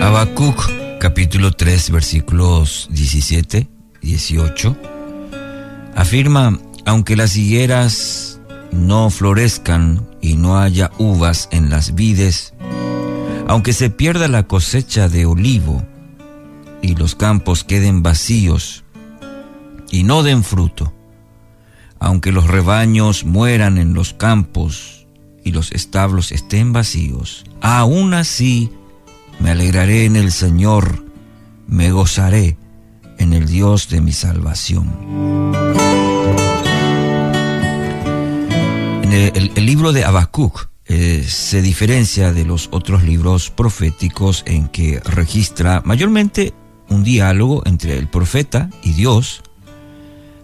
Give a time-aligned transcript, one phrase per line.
[0.00, 3.68] Habacuc capítulo 3 versículos 17,
[4.00, 4.76] 18
[5.94, 8.40] afirma, aunque las higueras
[8.72, 12.54] no florezcan y no haya uvas en las vides,
[13.46, 15.86] aunque se pierda la cosecha de olivo
[16.80, 18.84] y los campos queden vacíos
[19.90, 20.92] y no den fruto,
[21.98, 25.01] aunque los rebaños mueran en los campos
[25.44, 28.70] y los establos estén vacíos, aún así
[29.40, 31.04] me alegraré en el Señor,
[31.66, 32.56] me gozaré
[33.18, 34.90] en el Dios de mi salvación.
[39.02, 45.00] En el, libro de Habacuc eh, se diferencia de los otros libros proféticos en que
[45.00, 46.54] registra mayormente
[46.88, 49.42] un diálogo entre el profeta y Dios,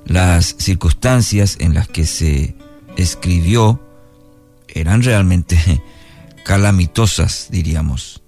[0.04, 2.56] las circunstancias en las que se
[2.96, 3.80] escribió
[4.68, 5.58] eran realmente
[6.44, 8.22] calamitosas, diríamos.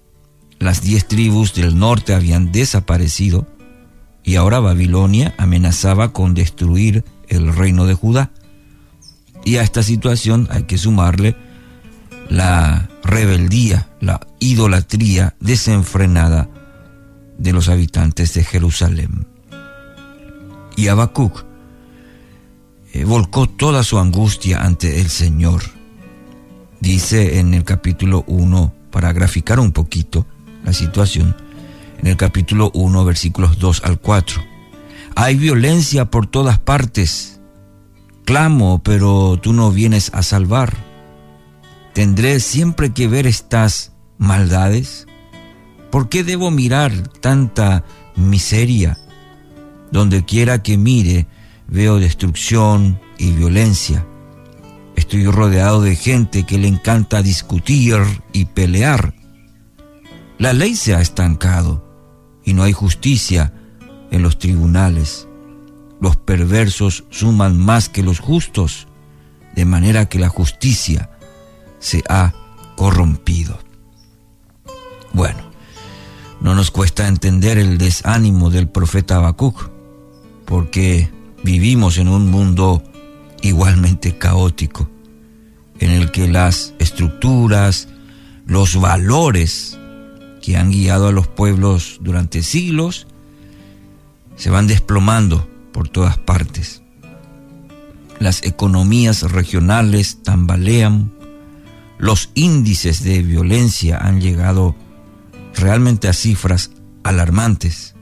[0.59, 3.47] Las diez tribus del norte habían desaparecido
[4.23, 8.30] y ahora Babilonia amenazaba con destruir el reino de Judá.
[9.45, 11.35] Y a esta situación hay que sumarle
[12.29, 16.49] la rebeldía, la idolatría desenfrenada
[17.38, 19.27] de los habitantes de Jerusalén.
[20.77, 21.45] Y Habacuc
[22.93, 25.63] eh, volcó toda su angustia ante el Señor.
[26.80, 30.26] Dice en el capítulo 1, para graficar un poquito
[30.64, 31.36] la situación,
[32.00, 34.42] en el capítulo 1, versículos 2 al 4.
[35.14, 37.40] Hay violencia por todas partes.
[38.24, 40.74] Clamo, pero tú no vienes a salvar.
[41.92, 45.06] ¿Tendré siempre que ver estas maldades?
[45.90, 47.84] ¿Por qué debo mirar tanta
[48.16, 48.98] miseria?
[49.92, 51.26] Donde quiera que mire,
[51.66, 54.06] veo destrucción y violencia.
[55.01, 57.96] Estoy rodeado de gente que le encanta discutir
[58.34, 59.15] y pelear.
[60.37, 61.82] La ley se ha estancado
[62.45, 63.54] y no hay justicia
[64.10, 65.26] en los tribunales.
[66.02, 68.88] Los perversos suman más que los justos,
[69.56, 71.08] de manera que la justicia
[71.78, 72.34] se ha
[72.76, 73.58] corrompido.
[75.14, 75.41] Bueno,
[76.42, 79.70] no nos cuesta entender el desánimo del profeta Habacuc,
[80.44, 81.10] porque
[81.42, 82.82] vivimos en un mundo
[83.42, 84.90] igualmente caótico,
[85.78, 87.88] en el que las estructuras,
[88.46, 89.78] los valores
[90.42, 93.06] que han guiado a los pueblos durante siglos
[94.36, 96.82] se van desplomando por todas partes.
[98.18, 101.12] Las economías regionales tambalean,
[101.98, 104.74] los índices de violencia han llegado
[105.54, 106.70] realmente a cifras
[107.02, 107.94] alarmantes.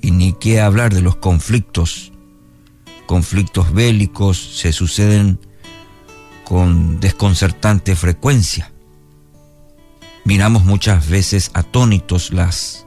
[0.00, 2.12] Y ni qué hablar de los conflictos.
[3.06, 5.38] Conflictos bélicos se suceden
[6.44, 8.72] con desconcertante frecuencia.
[10.24, 12.86] Miramos muchas veces atónitos las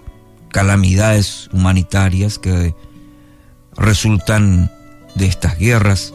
[0.49, 2.73] calamidades humanitarias que
[3.75, 4.71] resultan
[5.15, 6.13] de estas guerras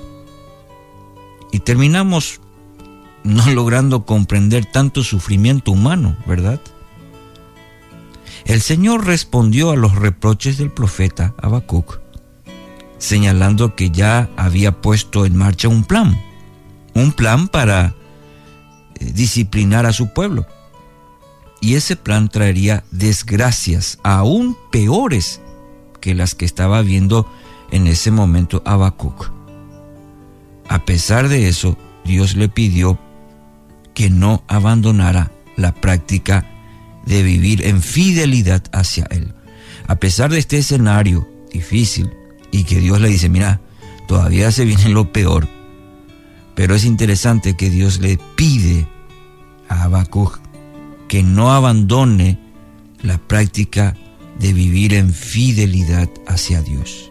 [1.53, 2.41] y terminamos
[3.25, 6.61] no logrando comprender tanto sufrimiento humano, ¿verdad?
[8.45, 12.01] El Señor respondió a los reproches del profeta Habacuc,
[13.03, 16.17] señalando que ya había puesto en marcha un plan,
[16.95, 17.97] un plan para
[19.01, 20.47] eh, disciplinar a su pueblo.
[21.61, 25.41] Y ese plan traería desgracias aún peores
[26.01, 27.29] que las que estaba viendo
[27.73, 29.33] en ese momento Habacuc.
[30.69, 33.01] A pesar de eso, Dios le pidió
[33.95, 36.47] que no abandonara la práctica
[37.05, 39.35] de vivir en fidelidad hacia Él.
[39.89, 42.22] A pesar de este escenario difícil
[42.53, 43.61] y que Dios le dice, mira,
[44.07, 45.49] todavía se viene lo peor,
[46.55, 48.87] pero es interesante que Dios le pide
[49.69, 50.39] a Habacuc
[51.09, 52.39] que no abandone
[53.03, 53.97] la práctica
[54.39, 57.11] de vivir en fidelidad hacia Dios.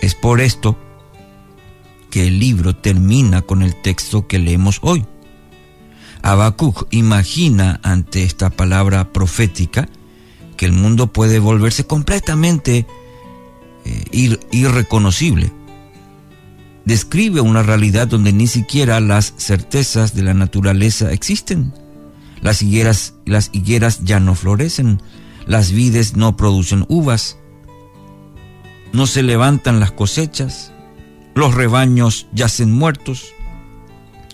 [0.00, 0.78] Es por esto
[2.10, 5.04] que el libro termina con el texto que leemos hoy.
[6.22, 9.88] Habacuc imagina ante esta palabra profética
[10.56, 12.86] que el mundo puede volverse completamente
[13.84, 15.52] eh, irreconocible.
[16.84, 21.72] Describe una realidad donde ni siquiera las certezas de la naturaleza existen.
[22.42, 25.00] Las higueras, las higueras ya no florecen,
[25.46, 27.38] las vides no producen uvas,
[28.92, 30.72] no se levantan las cosechas,
[31.34, 33.32] los rebaños yacen muertos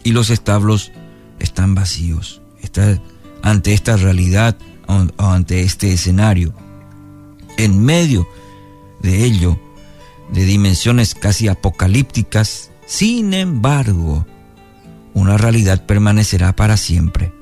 [0.03, 0.93] y los establos
[1.39, 2.43] están vacíos.
[2.61, 3.01] Está
[3.43, 4.57] ante esta realidad
[4.87, 6.53] o ante este escenario.
[7.57, 8.27] En medio
[9.01, 9.59] de ello,
[10.33, 14.27] de dimensiones casi apocalípticas, sin embargo,
[15.15, 17.33] una realidad permanecerá para siempre.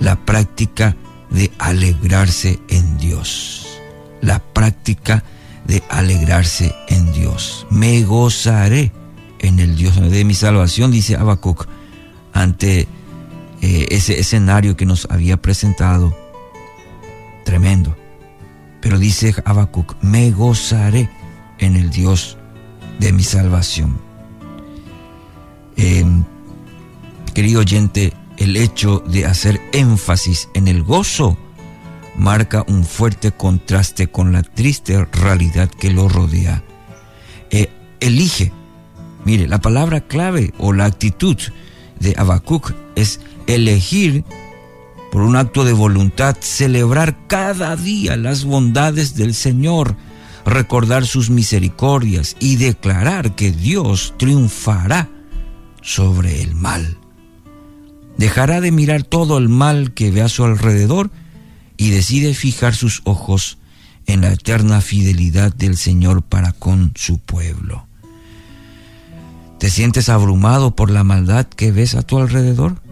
[0.00, 0.96] La práctica
[1.30, 3.80] de alegrarse en Dios.
[4.20, 5.24] La práctica
[5.66, 7.66] de alegrarse en Dios.
[7.70, 8.92] Me gozaré
[9.40, 11.66] en el Dios de mi salvación, dice Habacuc,
[12.32, 12.88] ante
[13.60, 16.16] eh, ese escenario que nos había presentado.
[17.44, 17.96] Tremendo.
[18.84, 21.08] Pero dice Habacuc, me gozaré
[21.58, 22.36] en el Dios
[23.00, 23.98] de mi salvación.
[25.74, 26.22] Em,
[27.32, 31.38] querido oyente, el hecho de hacer énfasis en el gozo
[32.14, 36.62] marca un fuerte contraste con la triste realidad que lo rodea.
[37.50, 37.70] Eh,
[38.00, 38.52] elige,
[39.24, 41.38] mire, la palabra clave o la actitud
[42.00, 44.26] de Habacuc es elegir
[45.14, 49.94] por un acto de voluntad, celebrar cada día las bondades del Señor,
[50.44, 55.08] recordar sus misericordias y declarar que Dios triunfará
[55.82, 56.98] sobre el mal.
[58.18, 61.12] Dejará de mirar todo el mal que ve a su alrededor
[61.76, 63.58] y decide fijar sus ojos
[64.06, 67.86] en la eterna fidelidad del Señor para con su pueblo.
[69.60, 72.82] ¿Te sientes abrumado por la maldad que ves a tu alrededor?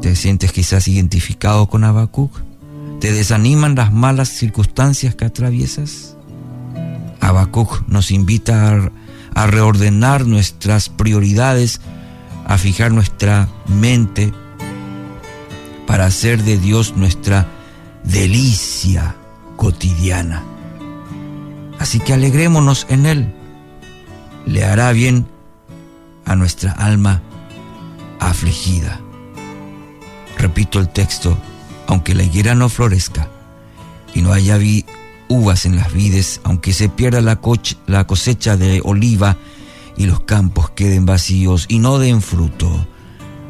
[0.00, 2.32] ¿Te sientes quizás identificado con Habacuc?
[3.00, 6.16] ¿Te desaniman las malas circunstancias que atraviesas?
[7.20, 8.92] Habacuc nos invita a,
[9.34, 11.80] a reordenar nuestras prioridades,
[12.46, 14.32] a fijar nuestra mente
[15.86, 17.48] para hacer de Dios nuestra
[18.04, 19.16] delicia
[19.56, 20.44] cotidiana.
[21.78, 23.34] Así que alegrémonos en Él.
[24.46, 25.26] Le hará bien
[26.24, 27.22] a nuestra alma
[28.20, 29.00] afligida.
[30.38, 31.36] Repito el texto,
[31.86, 33.28] aunque la higuera no florezca
[34.14, 34.58] y no haya
[35.28, 37.40] uvas en las vides, aunque se pierda la,
[37.86, 39.36] la cosecha de oliva
[39.96, 42.70] y los campos queden vacíos y no den fruto,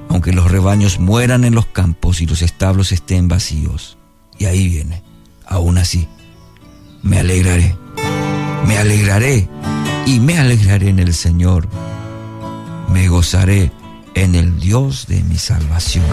[0.08, 3.98] aunque los rebaños mueran en los campos y los establos estén vacíos.
[4.38, 5.02] Y ahí viene,
[5.46, 6.08] aún así,
[7.02, 7.76] me alegraré,
[8.66, 9.48] me alegraré
[10.06, 11.68] y me alegraré en el Señor,
[12.90, 13.70] me gozaré
[14.14, 16.06] en el Dios de mi salvación.